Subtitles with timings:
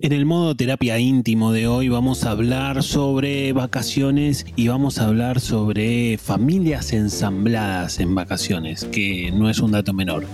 [0.00, 5.06] En el modo terapia íntimo de hoy vamos a hablar sobre vacaciones y vamos a
[5.06, 10.24] hablar sobre familias ensambladas en vacaciones, que no es un dato menor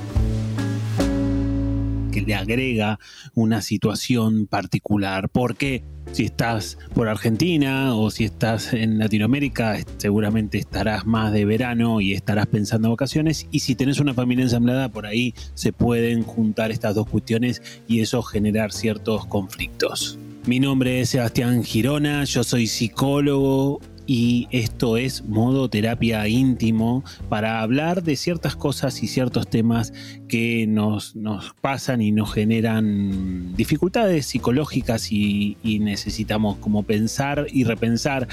[2.15, 3.01] que le agrega
[3.35, 5.29] una situación particular.
[5.29, 5.83] Porque
[6.13, 12.13] si estás por Argentina o si estás en Latinoamérica, seguramente estarás más de verano y
[12.13, 13.49] estarás pensando en vacaciones.
[13.51, 18.01] Y si tenés una familia ensamblada, por ahí se pueden juntar estas dos cuestiones y
[18.01, 20.17] eso generar ciertos conflictos.
[20.47, 27.61] Mi nombre es Sebastián Girona, yo soy psicólogo y esto es modo terapia íntimo para
[27.61, 29.93] hablar de ciertas cosas y ciertos temas
[30.29, 37.65] que nos, nos pasan y nos generan dificultades psicológicas y, y, necesitamos como pensar y
[37.65, 38.29] repensar.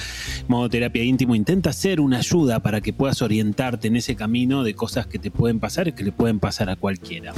[0.47, 4.73] Modo terapia íntimo intenta ser una ayuda para que puedas orientarte en ese camino de
[4.73, 7.33] cosas que te pueden pasar y que le pueden pasar a cualquiera.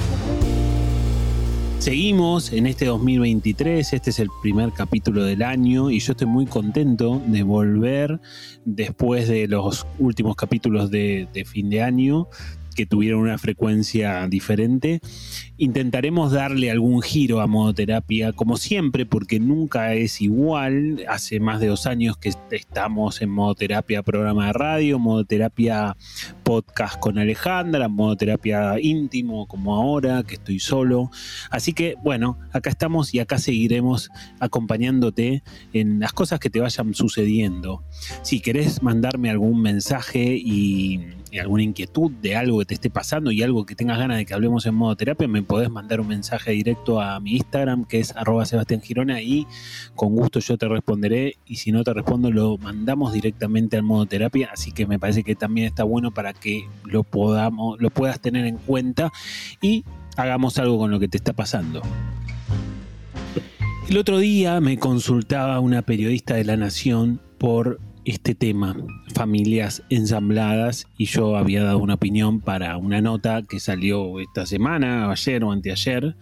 [1.84, 6.46] Seguimos en este 2023, este es el primer capítulo del año y yo estoy muy
[6.46, 8.22] contento de volver
[8.64, 12.26] después de los últimos capítulos de, fin de año
[12.74, 15.00] que tuvieron una frecuencia diferente.
[15.56, 21.04] Intentaremos darle algún giro a modoterapia, como siempre, porque nunca es igual.
[21.08, 25.96] Hace más de dos años que estamos en modoterapia programa de radio, modoterapia
[26.42, 31.10] podcast con Alejandra, modoterapia íntimo como ahora, que estoy solo.
[31.50, 36.94] Así que bueno, acá estamos y acá seguiremos acompañándote en las cosas que te vayan
[36.94, 37.82] sucediendo.
[38.22, 41.00] Si querés mandarme algún mensaje y
[41.40, 44.34] alguna inquietud de algo que te esté pasando y algo que tengas ganas de que
[44.34, 48.14] hablemos en modo terapia, me podés mandar un mensaje directo a mi Instagram, que es
[48.16, 48.82] arroba Sebastián
[49.22, 49.46] y
[49.94, 51.36] con gusto yo te responderé.
[51.46, 54.50] Y si no te respondo, lo mandamos directamente al modo terapia.
[54.52, 58.46] Así que me parece que también está bueno para que lo podamos, lo puedas tener
[58.46, 59.12] en cuenta
[59.60, 59.84] y
[60.16, 61.82] hagamos algo con lo que te está pasando.
[63.88, 68.76] El otro día me consultaba una periodista de La Nación por este tema,
[69.14, 75.10] familias ensambladas, y yo había dado una opinión para una nota que salió esta semana,
[75.10, 76.16] ayer o anteayer,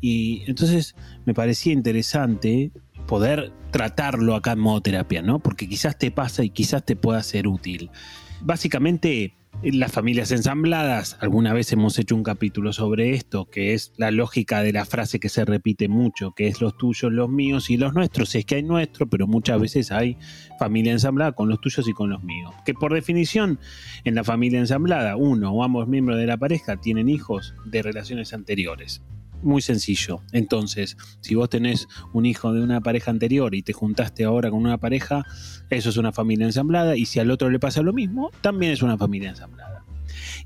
[0.00, 0.94] y entonces
[1.24, 2.70] me parecía interesante
[3.06, 5.40] poder tratarlo acá en modo terapia, ¿no?
[5.40, 7.90] Porque quizás te pasa y quizás te pueda ser útil.
[8.40, 14.10] Básicamente, las familias ensambladas, alguna vez hemos hecho un capítulo sobre esto, que es la
[14.10, 17.76] lógica de la frase que se repite mucho, que es los tuyos, los míos y
[17.76, 18.34] los nuestros.
[18.34, 20.18] Es que hay nuestro, pero muchas veces hay
[20.58, 22.54] familia ensamblada con los tuyos y con los míos.
[22.66, 23.58] Que por definición,
[24.04, 28.34] en la familia ensamblada, uno o ambos miembros de la pareja tienen hijos de relaciones
[28.34, 29.02] anteriores
[29.44, 30.22] muy sencillo.
[30.32, 34.60] Entonces, si vos tenés un hijo de una pareja anterior y te juntaste ahora con
[34.60, 35.24] una pareja,
[35.70, 36.96] eso es una familia ensamblada.
[36.96, 39.84] Y si al otro le pasa lo mismo, también es una familia ensamblada.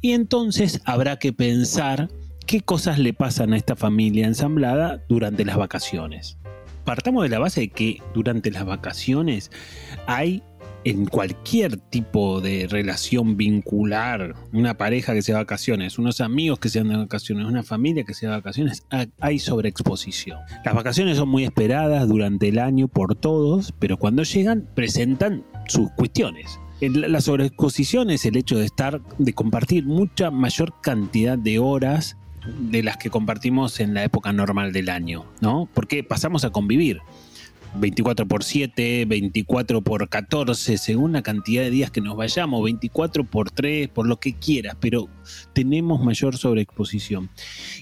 [0.01, 2.09] Y entonces habrá que pensar
[2.47, 6.39] qué cosas le pasan a esta familia ensamblada durante las vacaciones.
[6.85, 9.51] Partamos de la base de que durante las vacaciones
[10.07, 10.43] hay
[10.84, 16.69] en cualquier tipo de relación vincular, una pareja que sea de vacaciones, unos amigos que
[16.69, 18.84] sean de vacaciones, una familia que sea de vacaciones,
[19.21, 20.38] hay sobreexposición.
[20.65, 25.91] Las vacaciones son muy esperadas durante el año por todos, pero cuando llegan presentan sus
[25.93, 26.59] cuestiones.
[26.81, 32.17] La sobreexposición es el hecho de estar, de compartir mucha mayor cantidad de horas
[32.61, 35.69] de las que compartimos en la época normal del año, ¿no?
[35.75, 37.00] Porque pasamos a convivir.
[37.77, 43.25] 24 por 7, 24 por 14, según la cantidad de días que nos vayamos, 24
[43.25, 45.09] por 3, por lo que quieras, pero
[45.53, 47.31] tenemos mayor sobreexposición.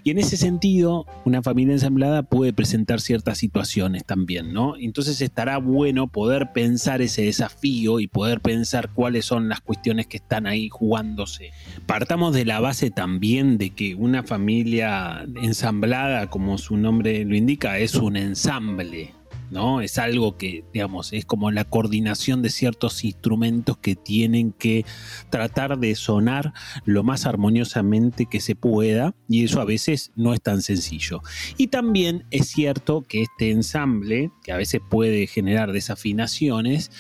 [0.04, 4.74] Y en ese sentido, una familia ensamblada puede presentar ciertas situaciones también, ¿no?
[4.78, 10.18] Entonces estará bueno poder pensar ese desafío y poder pensar cuáles son las cuestiones que
[10.18, 11.50] están ahí jugándose.
[11.86, 17.78] Partamos de la base también de que una familia ensamblada, como su nombre lo indica,
[17.78, 19.15] es un ensamble,
[19.50, 19.80] ¿no?
[19.80, 24.84] Es algo que, digamos, es como la coordinación de ciertos instrumentos que tienen que
[25.30, 26.52] tratar de sonar
[26.84, 31.22] lo más armoniosamente que se pueda y eso a veces no es tan sencillo.
[31.56, 36.90] Y también es cierto que este ensamble, que a veces puede generar desafinaciones,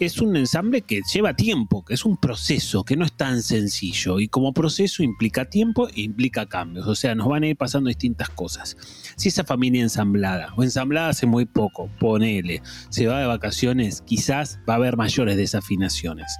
[0.00, 4.20] es un ensamble que lleva tiempo, que es un proceso, que no es tan sencillo
[4.20, 7.88] y como proceso implica tiempo e implica cambios, o sea, nos van a ir pasando
[7.88, 8.76] distintas cosas.
[9.16, 14.58] Si esa familia ensamblada o ensamblada hace muy poco, ponele, se va de vacaciones, quizás
[14.68, 16.38] va a haber mayores desafinaciones.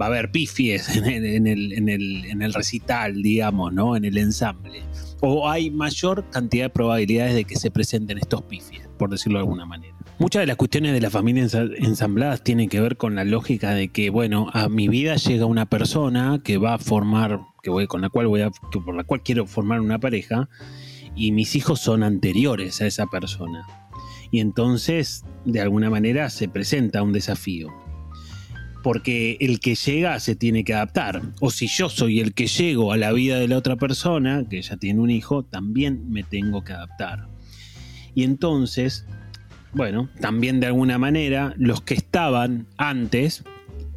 [0.00, 3.96] Va a haber pifies en el, en el, recital, digamos, ¿no?
[3.96, 4.82] En el ensamble.
[5.20, 9.44] O hay mayor cantidad de probabilidades de que se presenten estos pifies, por decirlo de
[9.44, 9.94] alguna manera.
[10.18, 13.88] Muchas de las cuestiones de las familias ensambladas tienen que ver con la lógica de
[13.88, 18.02] que, bueno, a mi vida llega una persona que va a formar, que voy, con
[18.02, 20.48] la cual voy a, por la cual quiero formar una pareja,
[21.14, 23.66] y mis hijos son anteriores a esa persona
[24.32, 27.68] Y entonces, de alguna manera, se presenta un desafío.
[28.82, 31.22] Porque el que llega se tiene que adaptar.
[31.40, 34.60] O si yo soy el que llego a la vida de la otra persona, que
[34.60, 37.28] ya tiene un hijo, también me tengo que adaptar.
[38.14, 39.06] Y entonces,
[39.74, 43.44] bueno, también de alguna manera, los que estaban antes,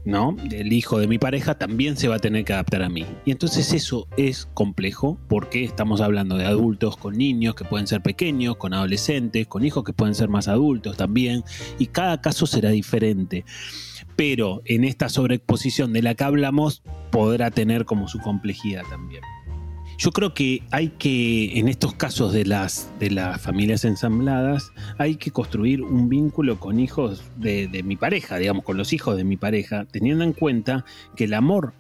[0.06, 0.38] ¿no?
[0.52, 3.06] El hijo de mi pareja también se va a tener que adaptar a mí.
[3.26, 8.02] Y entonces eso es complejo porque estamos hablando de adultos con niños que pueden ser
[8.02, 11.44] pequeños, con adolescentes, con hijos que pueden ser más adultos también,
[11.80, 13.44] y cada caso será diferente.
[14.16, 19.22] Pero en esta sobreexposición de la que hablamos podrá tener como su complejidad también.
[19.98, 25.16] Yo creo que hay que, en estos casos de las, de las familias ensambladas, hay
[25.16, 29.38] que construir un vínculo con hijos de, mi pareja, digamos, con los hijos de mi
[29.38, 31.74] pareja, teniendo en cuenta que el amor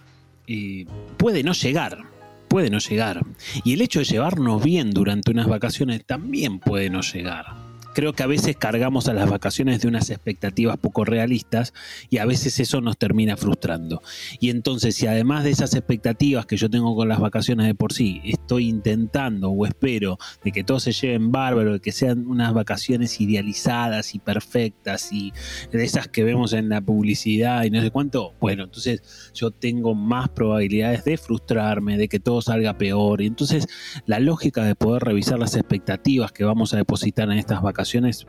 [0.48, 0.86] eh,
[1.18, 2.04] puede no llegar,
[2.48, 3.22] puede no llegar.
[3.64, 7.65] Y el hecho de llevarnos bien durante unas vacaciones también puede no llegar
[7.96, 11.74] creo que a veces cargamos a las vacaciones de unas expectativas poco realistas
[12.10, 14.04] y a veces eso nos termina frustrando.
[14.42, 17.94] Y entonces, si además de esas expectativas que yo tengo con las vacaciones de por
[17.94, 22.54] sí, estoy intentando o espero de que todo se lleven bárbaro, de que sean unas
[22.54, 25.32] vacaciones idealizadas y perfectas y
[25.72, 29.96] de esas que vemos en la publicidad y no sé cuánto, bueno, entonces yo tengo
[29.96, 33.22] más probabilidades de frustrarme, de que todo salga peor.
[33.22, 33.68] Y entonces
[34.06, 37.85] la lógica de poder revisar las expectativas que vamos a depositar en estas vacaciones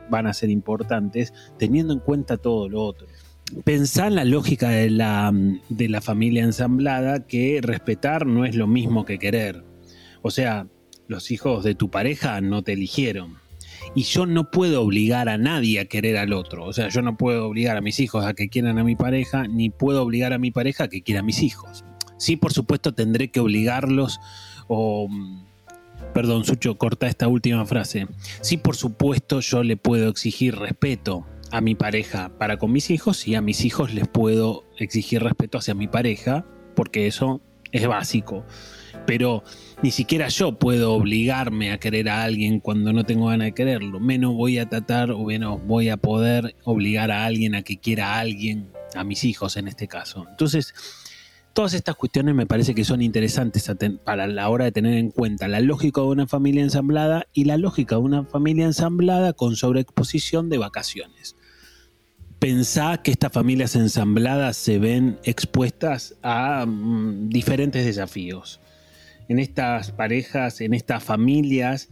[0.09, 3.07] van a ser importantes teniendo en cuenta todo lo otro.
[3.63, 5.31] Pensar en la lógica de la,
[5.69, 9.63] de la familia ensamblada que respetar no es lo mismo que querer.
[10.21, 10.67] O sea,
[11.07, 13.35] los hijos de tu pareja no te eligieron.
[13.95, 16.65] Y yo no puedo obligar a nadie a querer al otro.
[16.65, 19.47] O sea, yo no puedo obligar a mis hijos a que quieran a mi pareja,
[19.47, 21.85] ni puedo obligar a mi pareja a que quiera a mis hijos.
[22.17, 24.19] Sí, por supuesto, tendré que obligarlos
[24.67, 25.07] o
[26.13, 28.07] Perdón, Sucho, corta esta última frase.
[28.41, 33.27] Sí, por supuesto, yo le puedo exigir respeto a mi pareja para con mis hijos
[33.27, 36.45] y a mis hijos les puedo exigir respeto hacia mi pareja,
[36.75, 38.45] porque eso es básico.
[39.05, 39.43] Pero
[39.81, 43.99] ni siquiera yo puedo obligarme a querer a alguien cuando no tengo ganas de quererlo.
[43.99, 48.15] Menos voy a tratar o menos voy a poder obligar a alguien a que quiera
[48.15, 50.25] a alguien, a mis hijos en este caso.
[50.29, 50.73] Entonces,
[51.57, 53.67] Todas estas cuestiones me parece que son interesantes
[54.03, 57.57] para la hora de tener en cuenta la lógica de una familia ensamblada y la
[57.57, 61.35] lógica de una familia ensamblada con sobreexposición de vacaciones.
[62.37, 68.61] Pensá que estas familias ensambladas se ven expuestas a mm, diferentes desafíos.
[69.27, 71.89] En estas parejas, en estas familias,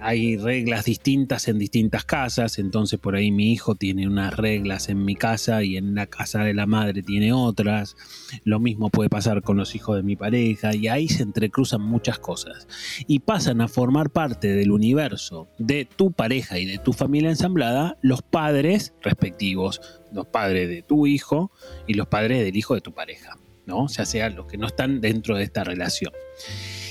[0.00, 5.04] hay reglas distintas en distintas casas, entonces por ahí mi hijo tiene unas reglas en
[5.04, 7.96] mi casa y en la casa de la madre tiene otras.
[8.44, 12.18] Lo mismo puede pasar con los hijos de mi pareja y ahí se entrecruzan muchas
[12.18, 12.68] cosas
[13.06, 17.96] y pasan a formar parte del universo de tu pareja y de tu familia ensamblada
[18.02, 19.80] los padres respectivos,
[20.12, 21.52] los padres de tu hijo
[21.86, 23.84] y los padres del hijo de tu pareja, ¿no?
[23.84, 26.12] O sea, los que no están dentro de esta relación.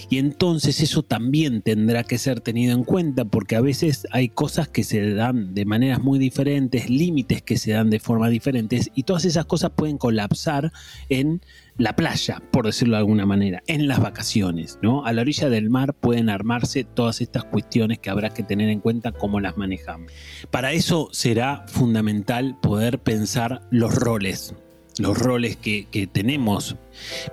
[0.09, 4.67] Y entonces eso también tendrá que ser tenido en cuenta porque a veces hay cosas
[4.67, 9.03] que se dan de maneras muy diferentes, límites que se dan de formas diferentes y
[9.03, 10.71] todas esas cosas pueden colapsar
[11.09, 11.41] en
[11.77, 15.05] la playa, por decirlo de alguna manera, en las vacaciones, ¿no?
[15.05, 18.79] A la orilla del mar pueden armarse todas estas cuestiones que habrá que tener en
[18.81, 20.11] cuenta cómo las manejamos.
[20.49, 24.55] Para eso será fundamental poder pensar los roles,
[24.99, 26.75] los roles que, tenemos,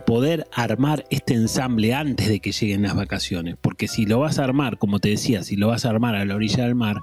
[0.07, 3.57] poder armar este ensamble antes de que lleguen las vacaciones.
[3.61, 6.25] Porque si lo vas a armar, como te decía, si lo vas a armar a
[6.25, 7.03] la orilla del mar,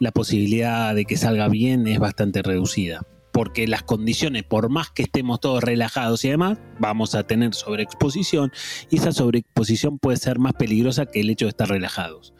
[0.00, 3.06] la posibilidad de que salga bien es bastante reducida.
[3.32, 8.52] Porque las condiciones, por más que estemos todos relajados y demás, vamos a tener sobreexposición
[8.90, 12.34] y esa sobreexposición puede ser más peligrosa que el hecho de estar relajados.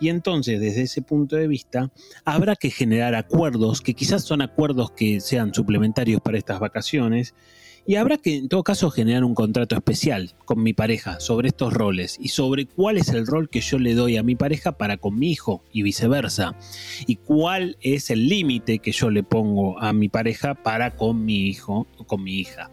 [0.00, 1.90] Y entonces, desde ese punto de vista,
[2.24, 7.34] habrá que generar acuerdos, que quizás son acuerdos que sean suplementarios para estas vacaciones,
[7.86, 11.72] y habrá que, en todo caso, generar un contrato especial con mi pareja sobre estos
[11.72, 14.96] roles y sobre cuál es el rol que yo le doy a mi pareja para
[14.96, 16.54] con mi hijo y viceversa.
[17.06, 21.46] Y cuál es el límite que yo le pongo a mi pareja para con mi
[21.46, 22.70] hijo o con mi hija.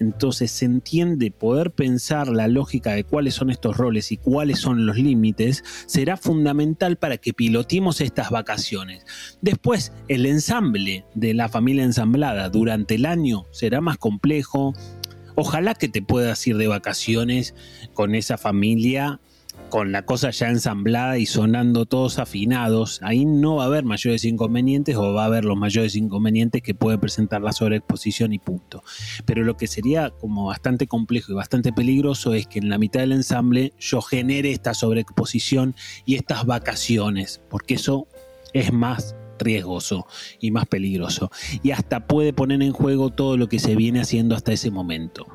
[0.00, 4.86] Entonces se entiende poder pensar la lógica de cuáles son estos roles y cuáles son
[4.86, 9.04] los límites será fundamental para que pilotemos estas vacaciones.
[9.40, 14.47] Después, el ensamble de la familia ensamblada durante el año será más complejo.
[15.34, 17.54] Ojalá que te puedas ir de vacaciones
[17.94, 19.20] con esa familia
[19.68, 24.24] con la cosa ya ensamblada y sonando todos afinados, ahí no va a haber mayores
[24.24, 28.82] inconvenientes o va a haber los mayores inconvenientes que puede presentar la sobreexposición y punto.
[29.26, 33.00] Pero lo que sería como bastante complejo y bastante peligroso es que en la mitad
[33.00, 35.74] del ensamble yo genere esta sobreexposición
[36.06, 38.06] y estas vacaciones, porque eso
[38.54, 40.06] es más riesgoso
[40.40, 41.30] y más peligroso.
[41.62, 45.26] Y hasta puede poner en juego todo lo que se viene haciendo hasta ese momento.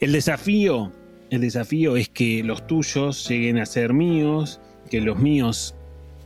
[0.00, 0.92] El desafío,
[1.30, 5.74] el desafío es que los tuyos lleguen a ser míos, que los míos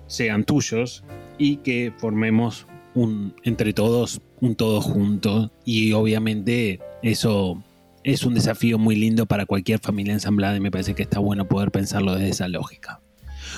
[0.06, 1.04] sean tuyos
[1.38, 7.62] y que formemos un entre todos un todo junto y obviamente eso
[8.04, 11.48] es un desafío muy lindo para cualquier familia ensamblada y me parece que está bueno
[11.48, 13.00] poder pensarlo desde esa lógica.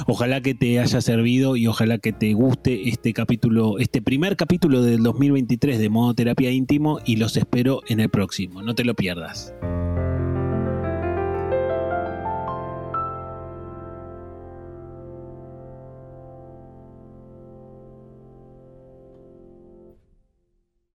[0.07, 4.83] Ojalá que te haya servido y ojalá que te guste este capítulo, este primer capítulo
[4.83, 8.63] del 2023 de modo terapia íntimo y los espero en el próximo.
[8.63, 9.55] No te lo pierdas.